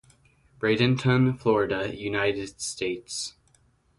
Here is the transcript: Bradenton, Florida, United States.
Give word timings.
Bradenton, 0.59 1.39
Florida, 1.39 1.95
United 1.95 2.59
States. 2.59 3.35